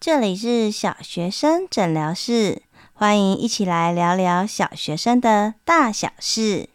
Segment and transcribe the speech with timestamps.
[0.00, 2.62] 这里是小学生诊疗室，
[2.92, 6.68] 欢迎一起来聊聊小学生的大小事。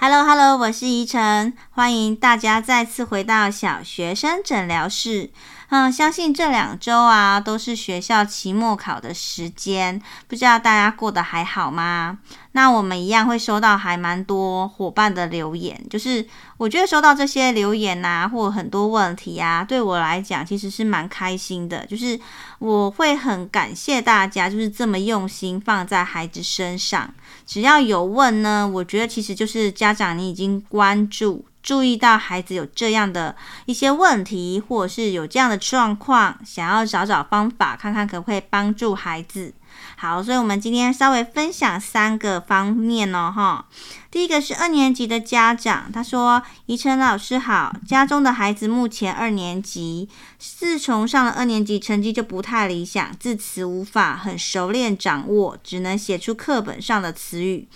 [0.00, 5.30] Hello，Hello，我是怡晨，欢迎大家再次回到小学生诊疗室。
[5.70, 12.20] 嗯，相信这两周啊，都是学校期末考的时间，不知道大家过得还好吗？
[12.52, 22.18] 那我们一样会收到还蛮多伙伴的留言，就是我觉得收到这些留言呐，或很多问题啊，对我来讲其实是蛮开心的，就是
[22.60, 27.12] 我会很感谢大家，就是这么用心放在孩子身上。
[27.44, 31.44] 只要有问呢，我觉得其实就是家长你已经关注。
[31.62, 33.36] 注意到孩子有这样的
[33.66, 39.52] 一些问题，或者是有这样的状况，想要找找方法，看看可不可以帮助孩子。
[39.96, 43.66] 好，所以我们今天稍微分享三个方面哦，哈。
[44.10, 57.68] 第一个是二年级的家长，他说：“怡晨老师好，家中的孩子目前二年级，自从上了二年级，成绩就不太理想，字词无法很熟练掌握，只能写出课本上的词语。”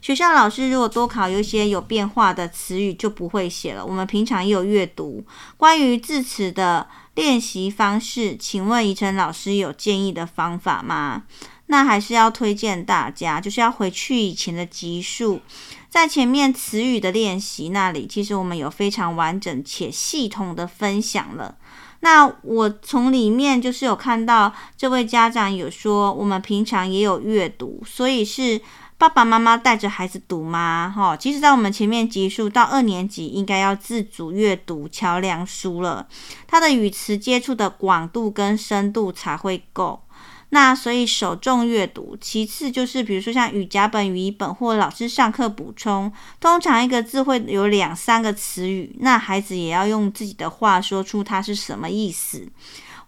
[0.00, 3.84] 学校老师如果多考有一些有变化的词语就不会写了。
[3.84, 5.22] 我们平常也有阅读，
[5.56, 11.24] 关于字词的练习方式，请问怡晨老师有建议的方法吗？
[11.66, 15.40] 那还是要推荐大家，就是要回去以前的集数，
[15.88, 21.54] 在前面词语的练习那里，其实我们有非常完整且系统的分享了。
[22.00, 28.60] 那我从里面就是有看到这位家长有说，我们平常也有阅读，所以是。
[29.00, 30.92] 爸爸妈妈带着孩子读吗？
[30.94, 36.06] 哈，其实，在我们前面集数到二年级，应该要自主阅读桥梁书了。
[36.46, 40.02] 他的语词接触的广度跟深度才会够。
[40.50, 52.46] 那所以首重阅读，其次就是比如说像语甲本、语义本或老师上课补充，通常一个字会有两三个词语，那孩子也要用自己的话说出它是什么意思。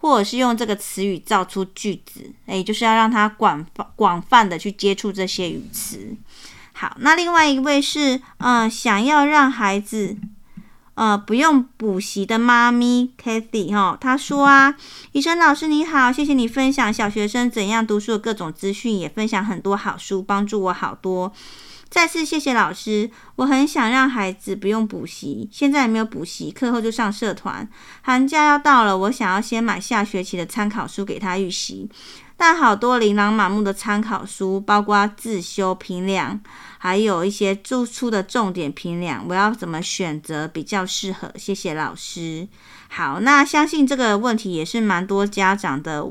[0.02, 6.16] 或者是用这个词语造出句子，诶，就是要让他广泛广泛的去接触这些语词。
[6.72, 10.16] 好，那另外一位是，嗯、呃，想要让孩子，
[10.94, 14.74] 呃，不用补习的妈咪 Kathy 哈，她说啊，
[15.12, 21.32] 怡晨老师你好，谢谢你分享小学生怎样读书的各种资讯，也分享很多好书，帮助我好多。
[21.92, 27.68] 再次谢谢老师，我很想让孩子不用补习，现在也没有补习，课后就上社团。
[28.00, 31.90] 寒假要到了，我想要先买下学期的参考书给他预习，
[32.34, 36.40] 但好多琳琅满目的参考书，包括自修评量，
[36.78, 41.30] 还有一些注出的重点评量，我要怎么选择比较适合？
[41.36, 42.48] 谢谢老师。
[42.94, 46.06] 好，那相信这个问题也是蛮多家长的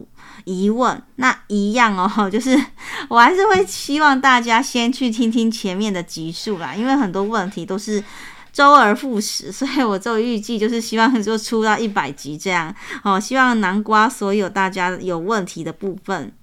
[0.46, 1.00] 疑问。
[1.18, 2.60] 那一样哦， 就是
[3.08, 8.04] 我还是会希望大家先去听听前面的集数啦，因为很多问题都是
[8.52, 16.34] 周而复始，所以我就预计就是希望就出到一百集这样哦，希望南瓜所有大家有问题的部分。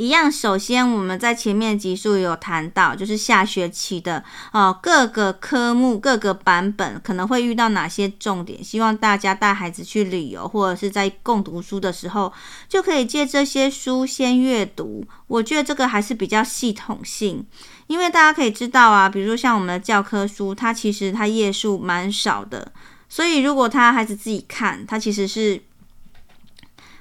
[0.00, 12.32] 一样，首先我们在前面集数有谈到，就是下学期的哦各个科目、各个版本可能会遇到哪些重点，希望大家带孩子去旅游或者是在共读书的时候，
[12.66, 15.04] 就可以借这些书先阅读。
[15.26, 17.44] 我觉得这个还是比较系统性，
[17.86, 22.72] 因为大家可以知道啊，比如说像我们的教科书，它其实它页数蛮少的，
[23.06, 25.62] 所以如果他孩子自己看，他其实是。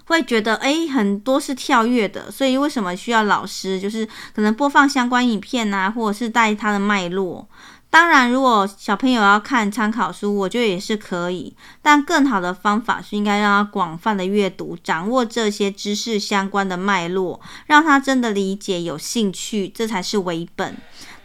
[0.09, 3.79] 会觉得诶，很多是跳跃的，所以为什么需要老师？
[3.79, 7.47] 就是可能播放相关影片啊，或者是带他的脉络。
[7.91, 11.55] 当然，如果小朋友要看参考书，我觉得也是可以。
[11.81, 20.77] 但更好的方法是应该让他广泛的阅读，掌握这些知识相关的脉络，让他真的理解、有兴趣，这才是为本。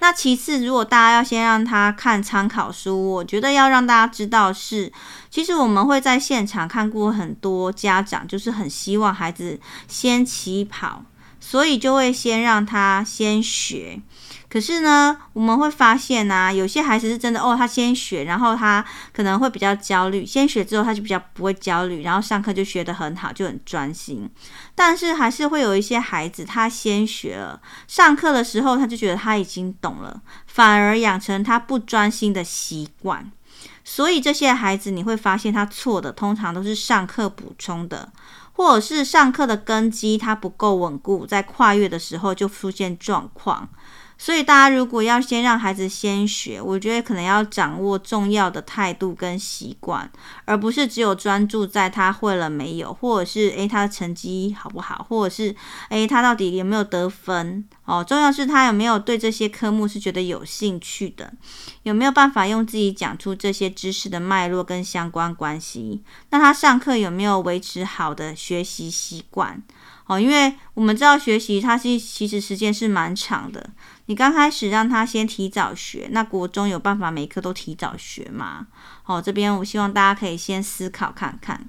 [0.04, 4.92] 那其次，如果大家要先让他看参考书，我觉得要让大家知道是，
[5.30, 9.58] 其实我们会在现场看过很多家长，就是很希望孩子
[9.88, 11.02] 先起跑，
[11.40, 13.98] 所以就会先让他先学。
[14.54, 20.24] 可是呢，我们会发现啊，有些孩子是真的哦，他先学，然后他可能会比较焦虑。
[20.24, 24.30] 先学之后，他就比较不会焦虑，然后上课就学得很好，就很专心。
[24.72, 33.32] 但是还是会有一些孩子，他先学了，上课的时候他就觉得他已经懂了，反而养成他不专心的习惯。
[33.82, 38.12] 所以这些孩子，你会发现他错的通常都是上课补充的，
[38.52, 43.68] 或者是上课的根基他不够稳固，在跨越的时候就出现状况。
[44.24, 50.10] 所以大家如果要先让孩子先学，我觉得可能要掌握重要的态度跟习惯，
[50.46, 55.54] 而不是只有专注在他会了没有，或者是诶他的成绩好不好，或者是
[55.90, 58.02] 诶他到底有没有得分哦。
[58.02, 61.30] 重要是他有没有对这些科目是觉得有兴趣的，
[61.82, 66.02] 有没有办法用自己讲出这些知识的脉络跟相关关系。
[66.30, 69.62] 那他上课有没有维持好的学习习惯？
[70.06, 73.70] 哦，因为我们知道学习它是其实时间是蛮长的。
[74.06, 78.66] 你刚开始让他先提早学，那国中有办法每科都提早学吗？
[79.06, 81.66] 哦，这边我希望大家可以先思考看看。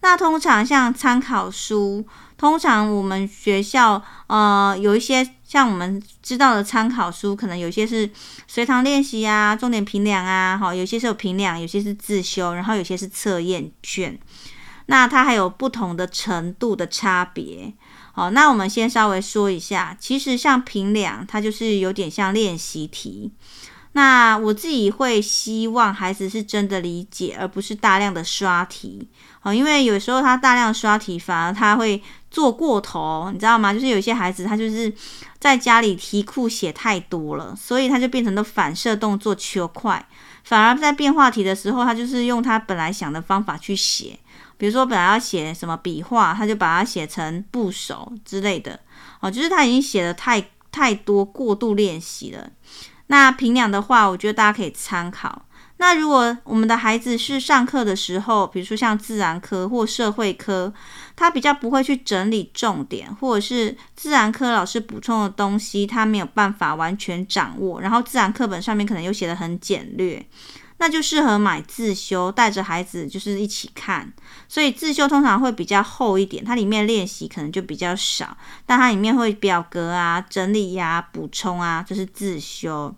[0.00, 8.08] 那通常像参考书，通常我们学校呃有一些像我们知道的参考书，可能有些是
[8.46, 14.18] 随堂练习啊、重点评量啊，好，有些是有评量，有些是自修，然后有些是测验卷。
[14.86, 17.72] 那它还有不同的程度的差别，
[18.12, 23.32] 好，那我们先稍微说一下，其实像平量，它就是有点像练习题。
[23.96, 29.08] 那我自己会希望孩子是真的理解，而不是大量的刷题，
[29.38, 33.72] 好，因为有时候他大量刷题，反而他会做过头，你知道吗？
[33.72, 34.92] 就是有些孩子他就是
[35.38, 40.04] 在家里题库写太多了，所以他就变成了反射动作求快，
[40.42, 44.18] 反而在变化题的时候，他就是用他本来想的方法去写。
[44.56, 48.80] 比如说，本来要写什么笔画，他就把它写成部首之类的，
[49.20, 52.50] 哦，就是他已经写的太太多，过度练习了。
[53.08, 55.42] 那评量的话，我觉得大家可以参考。
[55.78, 60.72] 那如果我们的孩子是上课的时候，比如说像自然科或社会科，
[61.16, 70.24] 他比较不会去整理重点，或者是自然科老师补充的东西，他没有办法完全掌握，然后自然课本上面可能又写得很简略。
[70.84, 74.12] 那就适合买自修，带着孩子就是一起看，
[74.46, 78.36] 所以自修通常会比较厚一点，它里面练习可能就比较少，
[78.66, 82.94] 但它里面会表格啊、整理呀、补充啊，就是自修。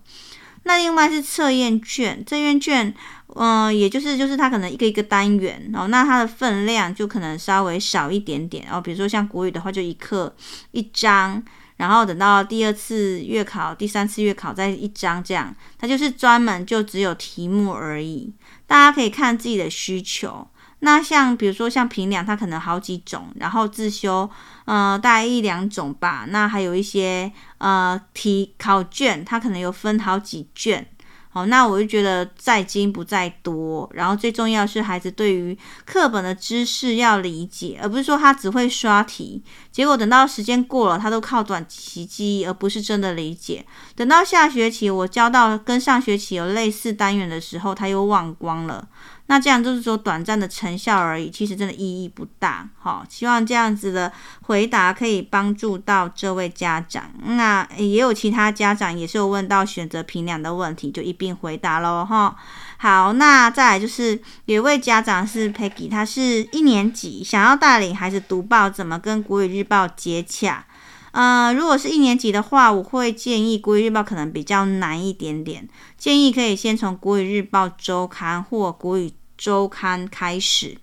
[0.63, 2.93] 那另外是测验卷，测验卷，
[3.35, 10.35] 嗯、也就是就是它可能一个一个单元哦，那它的分量就可能稍微少一点点哦，比如说像国语的话，就一课
[10.71, 11.41] 一张。
[11.77, 18.33] 然后等到第二次月考、第三次月考再一张这样，它就是专门就只有题目而已。
[18.65, 20.47] 大家可以看自己的需求。
[20.79, 24.29] 那像比如说像平量，它可能好几种，然后自修，
[24.65, 26.25] 嗯，大概一两种吧。
[26.29, 30.87] 那还有一些呃题考卷，它可能有分好几卷。
[31.37, 35.55] 好，那我就觉得在精不在多，然后最重要是孩子对于
[35.85, 43.63] 课本的知识要理解，而不是说他只会刷题，结果等到时间过了，他都靠短期记忆，而不是真的理解。
[43.95, 48.87] 等到下学期我教到跟上学期有类似单元的时候，他又忘光了。
[49.29, 52.67] 那这样就是说短暂的成效而已，其实真的意义不大。
[52.79, 54.11] 好，希望这样子的
[54.43, 57.11] 回答可以帮助到这位家长。
[57.23, 62.05] 那也有其他家长也是有问到选择评量的问题，就一并回答喽。
[62.05, 62.35] 哈，
[62.77, 70.65] 好，那再来就是有位家长是 Peggy，他是一年级，想要带领孩子读报，怎么跟国语日报接洽？
[71.11, 80.77] 呃，如果是一年级的话，我会建议国语日报可能比较难一点点，建议可以先从国语日报周刊或国语周刊开始。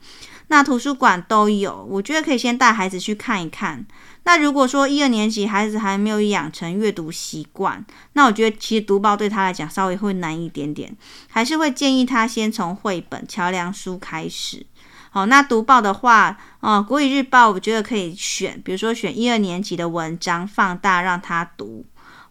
[0.48, 3.84] 那图书馆都有，我觉得可以先带孩子去看一看。
[4.24, 10.94] 那如果说一二年级孩子还没有养成阅读习惯，那我觉得其实读报对他来讲稍微会难一点点，
[11.28, 14.66] 还是会建议他先从绘本、桥梁书开始。
[15.10, 21.84] 好，那读报的话，呃，国语日报我觉得可以选，比如说选一二年级的文章放大让他读，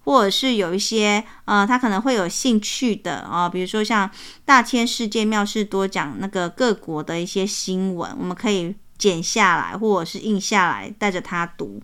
[0.03, 4.09] 或者是有一些呃，他可能会有兴趣的啊，比如说像
[4.45, 11.81] 大千世界妙事多讲那个各国的一些新闻，我们可以剪下来或者是印下来带着他读。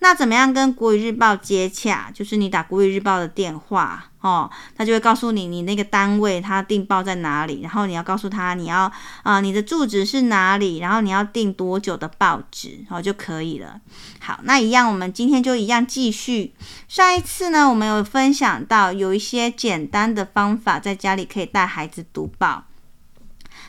[0.00, 2.10] 那怎么样跟国语日报接洽？
[2.12, 8.90] 就是你打国语日报的电话哦，他就会告诉你你那个单位他订报在哪里，然后你要告诉他你要
[9.22, 13.80] 啊、你的住址是哪里，然后你要订多久的报纸哦就可以了。
[14.20, 16.54] 好，那一样我们今天就一样继续。
[16.86, 22.64] 上一次呢，我们有分享到有一些简单的方法，在家里可以带孩子读报。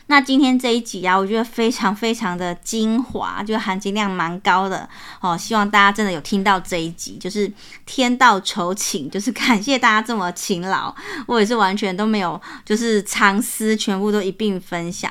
[0.06, 4.88] 那今天这一集啊，我觉得非常非常的精华，就含金量蛮高的
[5.20, 5.36] 哦。
[5.38, 7.50] 希望大家真的有听到这一集，就是
[7.86, 10.94] 天道酬勤，就是感谢大家这么勤劳，
[11.26, 15.10] 我也是完全都没有就是藏私，全部都一并分享。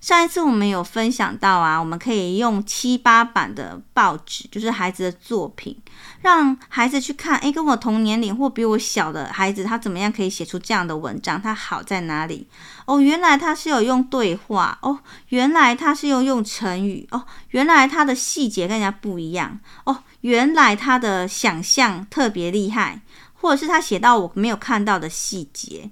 [0.00, 5.76] 上一次我们有分享到啊，我们可以用七八版的报纸，就是孩子的作品，
[6.20, 11.40] 让孩子去看，诶，跟我同年龄或比我小的孩子，他怎么样可以写出这样的文章？
[11.40, 12.48] 他好在哪里？
[12.86, 14.98] 哦，原来他是有用对话，哦，
[15.28, 23.00] 原来他是有用成语，哦，原来他的细节跟人家不一样，哦，原来他的想象特别厉害。
[23.40, 25.88] 或者是他写到我没有看到的细节。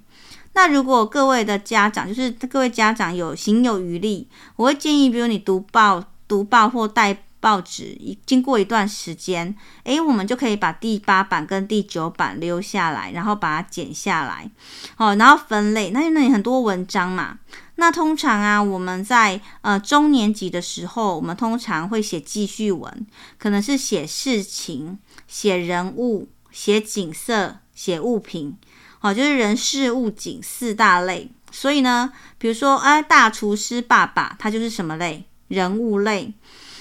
[0.51, 7.23] 那如果各位的家长，就是各位家长有行有余力，我会建议，比如你读报、读报或带。
[7.39, 14.49] 报纸一经过一段时间，诶，我们就可以把第八版跟第九版留下来，然后把它剪下来，
[14.97, 15.91] 哦，然后分类。
[15.91, 17.39] 那那里很多文章嘛，
[17.75, 28.57] 那通常啊，我们在呃中年级的时候，我们通常会写记叙文，可能是写事情、写人物、写景色、写物品，
[29.01, 31.31] 哦，就是人事物景四大类。
[31.49, 35.25] 所以呢，比如说，哎，大厨师爸爸，他就是什么类？
[35.47, 36.33] 人物类。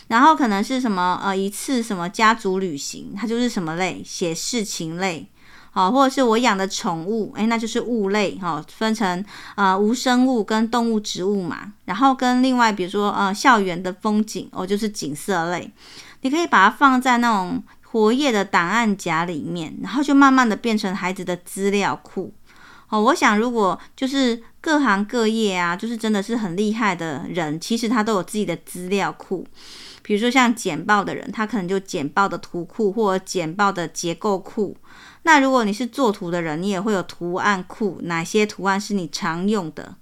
[0.08, 5.28] 然后可能是什么呃一次什么家族旅行，它就是什么类，写事情类，
[5.72, 9.24] 好、或者是我养的宠物，诶，那就是物类哈、分成
[9.56, 15.70] 呃无生物跟动物植物嘛，然后跟另外比如说呃校园的风景哦，就是景色类，
[16.20, 22.32] 你可以把它放在那种活页的档案夹里面，然后就慢慢的变成孩子的资料库。
[22.88, 29.44] 哦，我想如果就是各行各业啊，就是真的是很厉害的人，其实他都有自己的资料库。
[30.06, 34.76] 比如说像剪报的人，他可能就剪报的图库或者剪报的结构库。
[35.24, 39.96] 那如果你是做图的人，你也会有图案库，哪些图案是你常用的？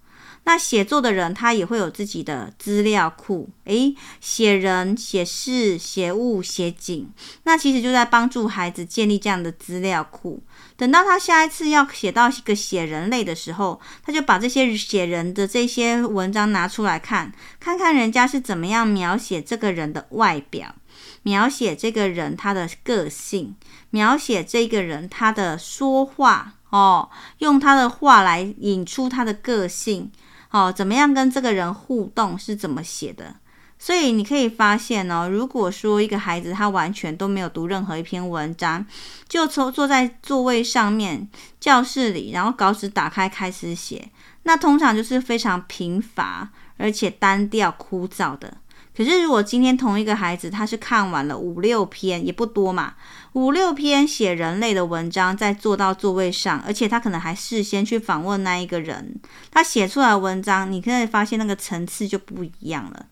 [0.47, 7.11] 那写作的人，他也会有自己的资料库，诶，写人、写事、写物、写景，
[7.45, 10.43] 那其实就在帮助孩子建立这样的资料库。
[10.77, 20.75] 等到他下一次要写到一个写人类的时候，他就把这些写人的这些文章拿出来看，看看人家是怎么样描写这个人的外表，
[21.23, 23.57] 描写这个人他的个性，
[23.91, 27.09] 描写这个人他的说话哦，
[27.39, 30.13] 用他的话来引出他的个性。
[30.55, 33.35] 哦，怎么样跟这个人互动是怎么写的？
[33.77, 38.87] 所以你可以发现哦，如果说一个孩子他完全都没有读任何一篇文章，
[39.29, 44.09] 就坐坐在座位上面教室里，然后稿纸打开开始写，
[44.45, 48.59] 那通常就是非常贫乏而且单调枯燥的。
[48.97, 52.95] 可是如果今天同一个孩子他是看完了五六篇，也不多嘛。
[53.33, 59.17] 五六篇写人类的文章，再坐到座位上，而且他可能还事先去访问那一个人，
[59.51, 63.07] 他写出来文章，你可以发现那个层次就不一样了。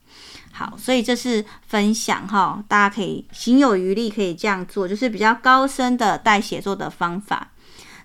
[0.52, 7.48] 好，所以这是分享哈，大家可以行有余力可以这样做，就是比较高深的带写作的方法。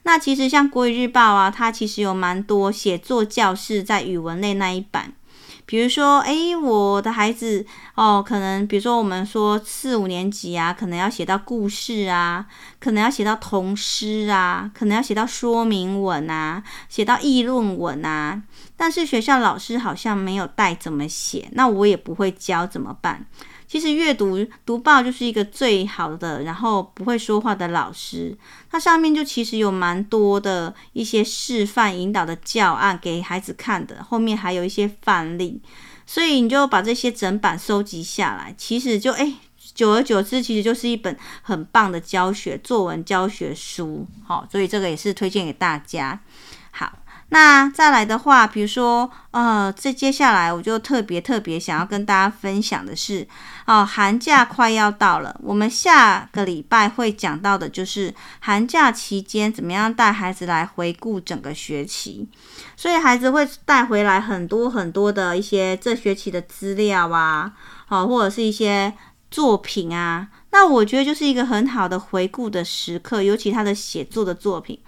[0.01, 5.13] 那其实像国语日报啊，它其实有蛮多写作教室在语文类那一版。
[5.67, 12.45] 比如说，诶，我的孩子哦，可能比如说我们说四五年级啊，可能要写到故事啊，
[12.79, 18.41] 可能要写到童诗啊，可能要写到说明文啊，写到议论文啊。
[18.77, 23.25] 但是学校老师好像没有带怎么写，那我也不会教怎么办？
[23.67, 28.37] 其实阅读读报就是一个最好的，然后不会说话的老师。
[28.71, 35.61] 它上面就其实有蛮多的一些示范引导的教案给孩子看的，后面还有一些范例，
[36.05, 38.55] 所以你就把这些整版收集下来。
[38.57, 39.35] 其实就诶，
[39.75, 44.07] 久而久之，其实就是一本很棒的教学作文教学书。
[44.25, 46.19] 好，所以这个也是推荐给大家。
[47.29, 53.27] 那再来的话，比如说，呃，这接下来我就特别特别想要跟大家分享的是，
[53.65, 62.25] 哦，寒假快要到了，我们下个礼拜会讲到的就是寒假期间怎么样带孩子来回顾整个学期，
[62.77, 67.51] 所以孩子会带回来很多很多的一些这学期的资料啊，
[67.87, 68.93] 好，或者是一些
[69.29, 74.79] 作品啊，那我觉得就是一个很好的回顾的时刻，尤其他的写作的作品。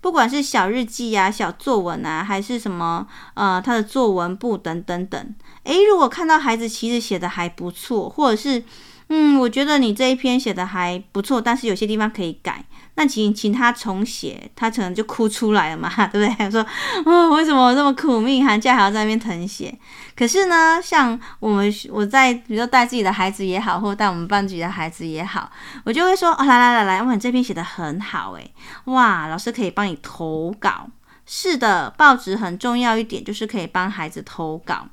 [0.00, 5.34] 不管是小日记啊、小作文啊，还是什么呃，他的作文簿等等等，
[5.64, 8.62] 诶，如果看到孩子其实写的还不错，或者是
[9.08, 12.64] 嗯，我觉得你这一篇写的还不错，但是有些地方可以改。
[12.98, 16.50] 那请请他重写，他可能就哭出来了嘛， 对不对？
[16.50, 16.66] 说，
[17.06, 19.72] 哦，为什么我这么苦命，寒假还要在那边誊写？
[20.16, 25.48] 可是呢，像我们我在比如说带自己的孩子也好，或带我们班级的孩子也好，
[25.84, 28.52] 我就会说，哦，来来来来，哇，你这篇写得很好，诶，
[28.86, 30.88] 哇，老师可以帮你投稿。
[31.24, 34.88] 是的，报纸很重要一点，就是可以帮孩子投稿。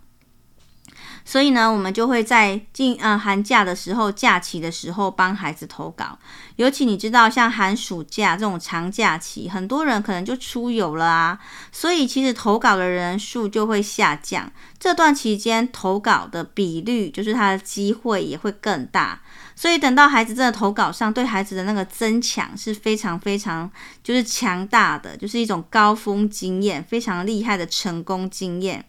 [1.28, 6.20] 所以呢，我们就会在进呃寒假的时候、假期的时候帮孩子投稿。
[6.56, 11.40] 尤其你知道，像寒暑假这种长假期，很多人可能就出游了啊，
[11.72, 14.52] 所以其实投稿的人数就会下降。
[14.80, 19.22] 这段期间投稿的比率，就是他的机会也会更大。
[19.56, 23.70] 所以等到孩子真的投稿上，对孩子的那个增强是非常非常
[24.04, 28.86] 就是强大的，就是一种高峰经验，非常厉害的成功经验。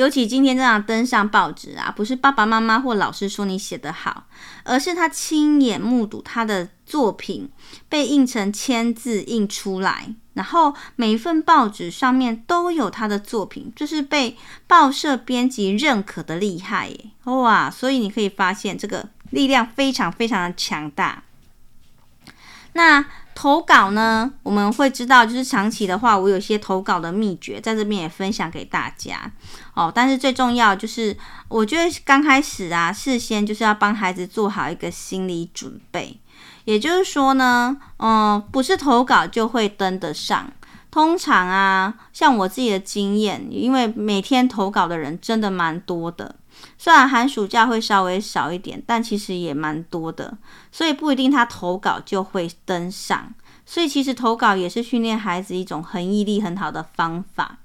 [0.00, 4.24] 尤其今天这样登上报纸啊，不是爸爸妈妈或老师说你写得好，
[4.64, 7.50] 而是他亲眼目睹他的作品
[7.86, 17.10] 被印成签字印出来，然后每一份报纸上面都有他的作品，就是被报社编辑认可的厉害耶！
[17.24, 21.24] 哇，所以你可以发现这个力量非常非常的强大。
[22.72, 23.04] 那
[23.40, 24.30] 投稿呢？
[24.42, 29.32] 我们会知道，就是长期的话，我有些投稿的秘诀，在这边也分享给大家
[29.72, 29.90] 哦。
[29.94, 31.16] 但是最重要就是，
[31.48, 36.20] 我觉得刚开始啊，事先就是要帮孩子做好一个心理准备。
[36.66, 40.52] 也就是说呢，嗯，不是投稿就会登得上。
[40.90, 46.36] 通常啊，像我自己的经验，因为每天投稿的人真的蛮多的。
[46.78, 50.38] 虽然寒暑假会稍微少一点，但其实也蛮多的，
[50.72, 53.32] 所以不一定他投稿就会登上。
[53.66, 57.58] 所以其实投稿也是训练孩子一种恒毅力很好的方法。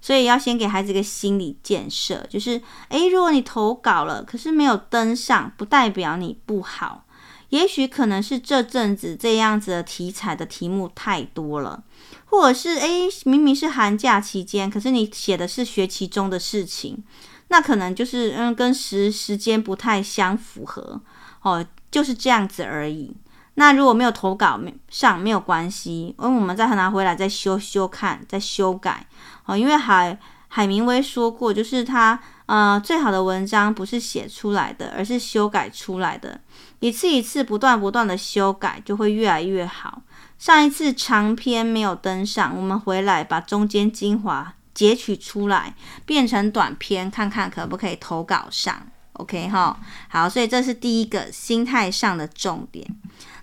[0.00, 7.04] 所以要先给孩子一个心理建设，就是诶，如果你投稿了，可是没有登上，不代表你不好，
[7.50, 11.82] 也许可能是这阵子这样子的题材的题目太多了，
[12.24, 17.04] 或者是诶，明明是寒假期间，可是你写的是学期中的事情。
[17.52, 21.00] 那可能就是嗯，跟时时间不太相符合
[21.42, 23.14] 哦，就是这样子而已。
[23.54, 29.04] 那如果没有投稿没上没有关系，因为我们再拿回来再修修看，再修改
[29.46, 29.56] 哦。
[29.56, 30.16] 因为海
[30.46, 36.40] 海明威说过，就是他呃最好的文章不是写出来的，而是修改出来的。
[36.78, 40.02] 一次一次不断不断的修改，就会越来越好。
[40.38, 44.54] 上一次长篇没有登上，我们回来把中间精华。
[44.74, 45.74] 截取出来
[46.04, 49.78] 变成短片，看看可不可以投稿上，OK 哈？
[50.08, 52.86] 好，所以这是第一个心态上的重点。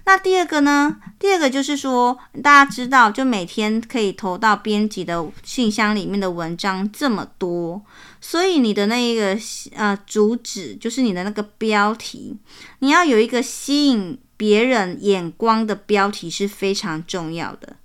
[0.05, 0.98] 那第二个呢？
[1.19, 7.81] 第二个就是说，大家知道，就每天可以投到编辑的信箱里面的文章这么多，
[8.22, 9.38] 所以你的那一个
[9.75, 12.38] 呃主旨，就是你的那个标题，
[12.79, 17.75] 你要有一个吸引别人眼光的标题是非常重要的。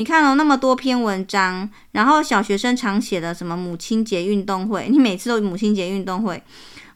[0.00, 6.42] 你看了那么多篇文章，然后小学生常写的什么母亲节运动会， 你每次都母亲节运动会。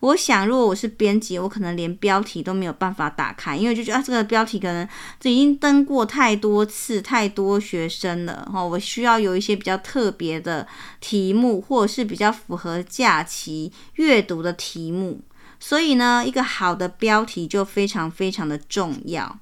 [0.01, 4.89] 我想，如果我是编辑，我可能连标题都没有办法打开，因为就觉得啊，这个标题可能
[5.21, 8.65] 这已经登过太多次，太多学生了哈。
[8.65, 10.67] 我需要有一些比较特别的
[10.99, 15.21] 题目，或者是比较符合假期阅读的题目。
[15.61, 19.39] 所以呢，一个好的标题就非常非常的重要。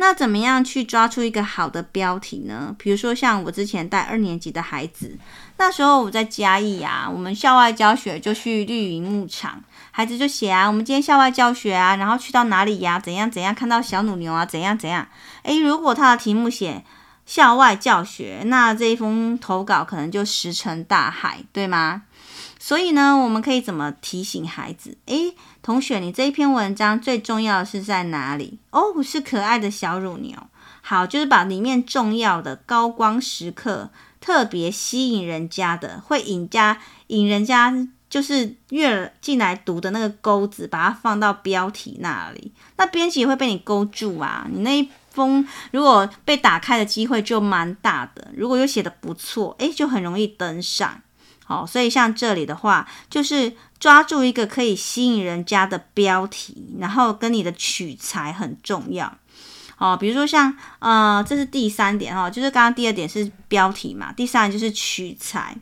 [0.00, 2.74] 那怎么样去抓出一个好的标题呢？
[2.78, 5.18] 比如说像我之前带二年级的孩子，
[5.56, 14.46] 那时候我在嘉义啊，我们校外教学就去绿云牧场，孩子就写啊，我们今天校外教学啊，然后去到哪里呀、怎样怎样看到小乳牛啊？
[14.46, 15.06] 怎样怎样？
[15.42, 16.84] 诶，如果他的题目写
[17.26, 22.04] 校外教学，那这一封投稿可能就石沉大海，对吗？
[22.68, 24.94] 所以呢，我们可以怎么提醒孩子？
[25.06, 28.58] 诶，同学，你这一篇文章最重要的是在哪里？
[28.72, 30.36] 哦，是可爱的小乳牛。
[30.82, 33.88] 好，就是把里面重要的高光时刻、
[34.20, 37.74] 特别吸引人家的、会引家引人家
[38.10, 42.52] 就是越进来读的那个钩子，把它放到标题那里。
[42.76, 44.46] 那编辑会被你勾住啊！
[44.52, 48.28] 你那一封如果被打开的机会就蛮大的。
[48.36, 51.00] 如果又写的不错，诶，就很容易登上。
[51.48, 59.10] 好，所以像这里的话，就是抓住一个可以吸引人家的标题，然后跟你的取材很重要。
[59.78, 65.56] 哦，比如说像呃，这是第三点哈，就是刚刚第二点是标题嘛，第三就是取材。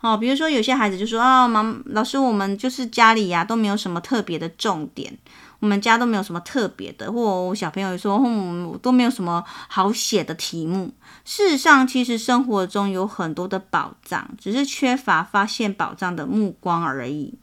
[0.00, 5.12] 哦，比如说有些孩子就说啊，妈，老师，我们就是家里呀都没有什么特别的重点。
[5.60, 10.92] 我们家都没有什么特别的，或小朋友说，嗯，都没有什么好写的题目。
[11.24, 17.34] 事实上，其实生活中有很多的宝藏，只是缺乏发现宝藏的目光而已。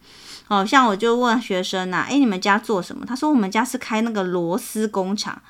[0.45, 3.06] 好像我就问学生呐，诶，你们家做什么？
[3.06, 5.41] 他说我们家是开那个螺丝工厂。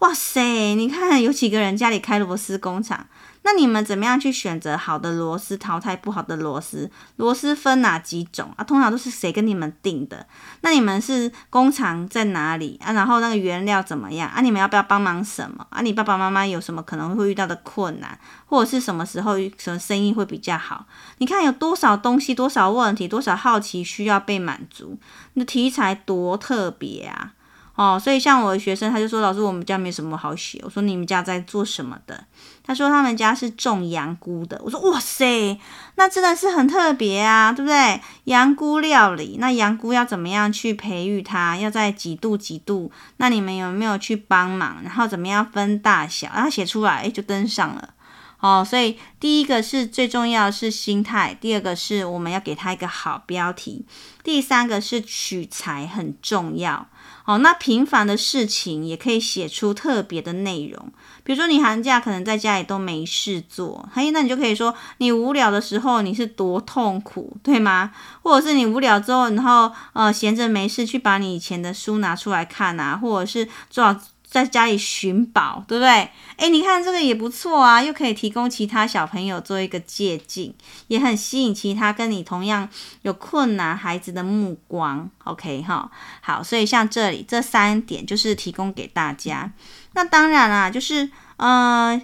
[0.00, 3.06] 哇塞，你看有几个人家里开螺丝工厂？
[3.42, 6.90] 那你们怎么样去选择好的螺丝，淘汰不好的螺丝？
[7.16, 8.62] 螺丝分哪几种啊？
[8.62, 10.26] 通常都是谁跟你们订的？
[10.60, 12.92] 那你们是工厂在哪里啊？
[12.92, 14.40] 然后那个原料怎么样啊？
[14.40, 15.80] 你们要不要帮忙什么啊？
[15.80, 20.86] 你爸爸妈妈有什么可能会遇到的困难，或者是什么时候什么生意会比较好？
[21.18, 24.98] 你看有多少东西，多少问题，多少好奇需要被满足？
[25.32, 27.32] 你的题材多特别啊！
[27.80, 32.26] 哦，所以像我的学生，他就说：“老师，我们家没什么好写。”我说：“你们家在做什么的？”
[32.62, 35.58] 他说：“他们家是种羊菇的。”我说：“哇塞，
[35.94, 37.98] 那真的是很特别啊，对不对？
[38.24, 41.56] 羊菇料理，那羊菇要怎么样去培育它？
[41.56, 42.92] 要在几度几度？
[43.16, 44.82] 那你们有没有去帮忙？
[44.84, 46.28] 然后怎么样分大小？
[46.34, 47.94] 然后写出来，诶，就登上了。
[48.40, 53.86] 哦，所以第一个是最重要的是心态，第二个是我们要给他一个好标题，
[54.22, 56.86] 第三个是取材很重要。
[57.30, 67.92] 哦，那平凡的事情也可以写出特别的内容，比如说你寒假可能在家里都没事做，嘿，那你就可以说你无聊的时候你是多痛苦，对吗？
[68.22, 73.96] 或者是你无聊之后，然后呃闲着没事去把你以前的书拿出来看啊，或者是做。
[74.30, 76.08] 在家里寻宝，对不对？
[76.36, 80.54] 诶，你看这个也不错啊，又可以提供其他小朋友做一个借鉴，
[80.86, 82.68] 也很吸引其他跟你同样
[83.02, 85.10] 有困难孩子的目光。
[85.24, 85.90] OK 哈，
[86.20, 89.52] 好，所以像这里这三点就是提供给大家。
[89.94, 92.00] 那当然啦，就是呃。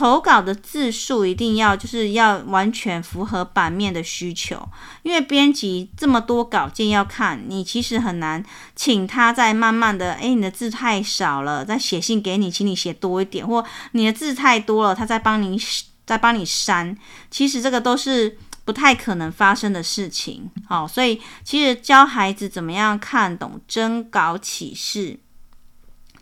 [0.00, 4.66] 投稿的字数一定要就是要完全符合版面的需求，
[5.02, 8.42] 因为编辑这么多稿件要看，你其实很难
[8.74, 15.60] 请他再慢慢的，诶，你的字太少了，再写信给你，请你写多一点，或你的字太多了，他再帮你
[16.06, 16.96] 再帮你删，
[17.30, 20.50] 其实这个都是不太可能发生的事情。
[20.66, 25.20] 好，所以其实教孩子怎么样看懂征稿启事。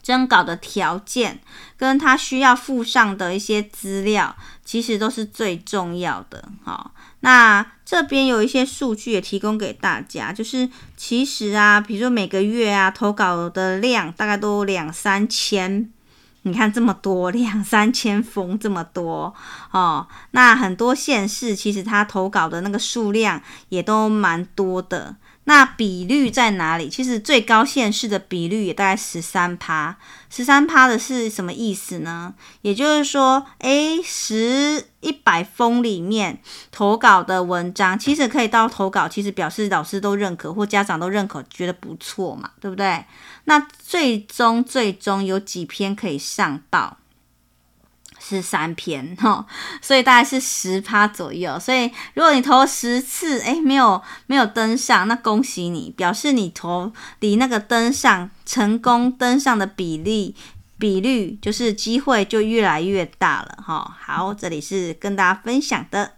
[0.09, 1.39] 征稿的条件
[1.77, 6.49] 跟他需要附上的一些资料，其实都是最重要的。
[6.65, 10.67] 好，那这边有一些数据也提供给大家，就是
[10.97, 15.93] 其实啊，比如说每个月啊，投稿的量大概都两三千，
[16.41, 19.35] 你看这么多， 两三千封这么多
[19.73, 20.09] 哦。
[20.31, 25.17] 那很多县市其实他投稿的那个数量也都蛮多的。
[25.49, 26.91] 那比率在哪里？
[26.91, 29.97] 其实最高县市的比率也大概十三趴，
[30.29, 32.35] 十三趴的是什么意思呢？
[32.61, 36.39] 也就是说，诶，十一百封里面
[36.71, 43.03] 投稿的文章，其实可以到投稿，其实表示老师都认可或家长都认可，觉得不错嘛，对不对？
[43.45, 46.99] 那最终最终有几篇可以上报？
[48.19, 49.47] 是三篇哈，
[49.81, 51.59] 所以大概是十趴左右。
[51.59, 60.35] 所以如果你投十次，诶，没有没有登上，那恭喜你，表示你投离那个登上成功登上的比例
[60.79, 63.97] 比率，就是机会就越来越大了哈。
[64.01, 66.15] 好，这里是跟大家分享的。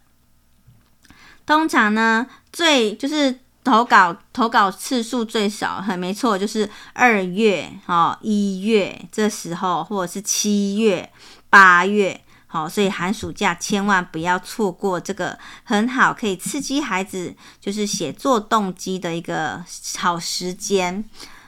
[1.46, 11.10] 通常呢，最就是投稿投稿次数最少，很没错，就是二月哈一月这时候，或者是七月。
[11.50, 19.62] 八月，好，所以寒暑假千万不要错过这个很好可以刺激孩子就是写作动机的一个
[19.98, 21.04] 好时间。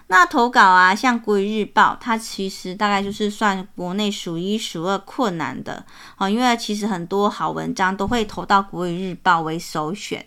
[0.08, 5.86] 那投稿啊，像国语日报，它其实大概就是算国内数一数二困难的，
[6.16, 10.26] 好，因为其实很多好文章都会投到国语日报为首选。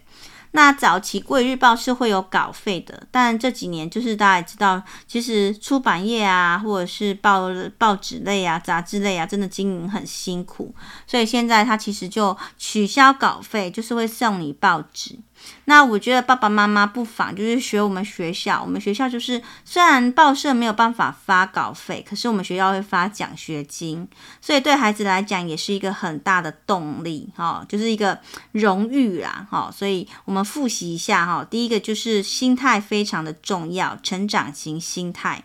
[0.56, 10.74] 那早期《贵日报》是会有稿费的，但这几年就是大家也知道，其实出版业啊，或者是报报纸类啊、杂志类啊，真的经营很辛苦，
[11.06, 15.20] 所以现在它其实就取消稿费，就是会送你报纸。
[15.66, 24.08] 那我觉得爸爸妈妈不妨就是学我们学校，我们学校就是虽然报社没有办法发稿费，可是我们学校会发奖学金，
[24.40, 28.20] 所以对孩子来讲也是一个很大的动力，哈，就是一个
[28.52, 35.44] 荣誉啦，哈，所以我们复习一下哈，第一个就是心态非常的重要，成长型心态。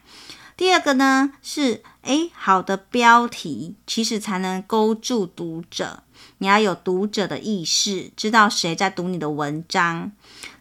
[0.56, 6.02] 第二个呢是，诶，好的标题其实才能勾住读者。
[6.38, 10.12] 你要有读者的意识，知道谁在读你的文章。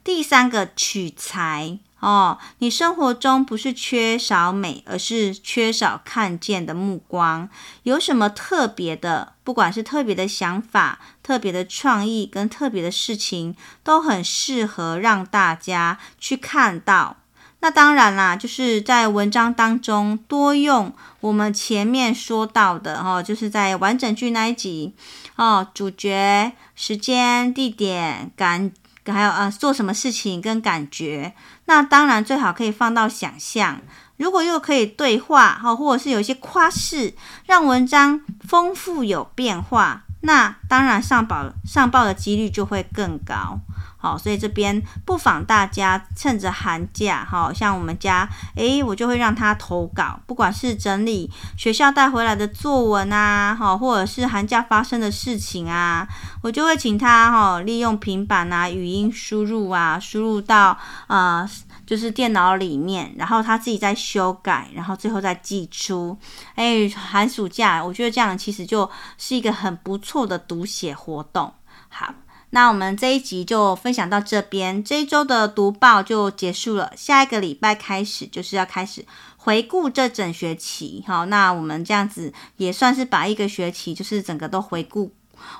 [0.03, 7.49] 第三个取材哦，你生活中不是缺少美，而是缺少看见的目光。
[7.83, 17.17] 有什么特别的，不管是特别的想法、特别的创意跟特别的事情，都很适合让大家去看到。
[17.61, 24.95] 那当然啦，就是在文章当中多用我们前面说到的哦，就是在完整句那一集
[25.35, 28.71] 哦，主角、时间、地点、感，
[29.05, 31.33] 还有呃做什么事情跟感觉。
[31.65, 33.81] 那当然最好可以放到想象，
[34.15, 37.13] 如果又可以对话哦，或者是有一些夸饰，
[37.45, 43.59] 让文章丰富有变化，那当然上报上报的几率就会更高。
[44.01, 56.07] 好，所以这边不妨大家趁着寒假，好像我们家，诶，我就会让他投稿，不管是整理学校带回来的作文啊，好，或者是寒假发生的事情啊，
[56.41, 61.45] 我就会请他哈，利用平板啊，语音输入啊，输入到呃，
[61.85, 66.17] 就是电脑里面，然后他自己再修改，然后最后再寄出。
[66.55, 71.53] 诶，寒暑假，我觉得这样其实就是一个很不错的读写活动。
[71.89, 72.13] 好。
[72.51, 76.91] 那我们这一集就分享到这边，这一周的读报就结束了。
[76.95, 79.05] 下一个礼拜开始就是要开始
[79.37, 85.11] 回顾这整学期，好，那我们这样子也算是把一个学期就是整个都回顾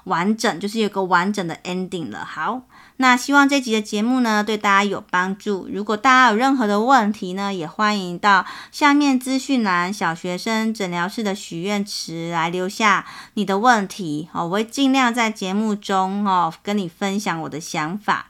[0.05, 2.25] 完整，就是有个完整的 ending 了。
[2.25, 2.61] 好，
[3.01, 5.69] 那希望这集的节目呢，对大家有帮助。
[5.71, 18.27] 如果大家有任何的问题呢，也欢迎到下面资讯栏小学生诊疗室的许愿池来留下你的问题哦，我会尽量在节目中哦跟你分享我的想法。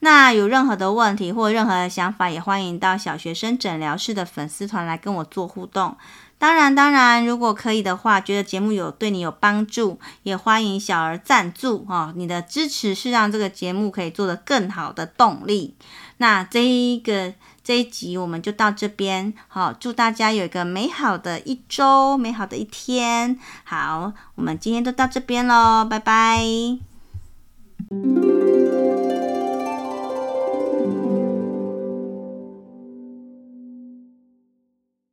[0.00, 5.96] 那有任何的问题或任何的想法，也欢迎到小学生诊疗室的粉丝团来跟我做互动。
[6.40, 12.14] 当然，当然，如果可以的话，觉得节目有对你有帮助，也欢迎小额赞助哦。
[12.16, 15.74] 你的支持是让这个节目可以做得更好的动力。
[16.16, 23.38] 那这一个这一集我们就到这边，好，祝大家有一个美好的一周，美好的一天。
[23.64, 26.42] 好，我们今天就到这边喽，拜拜。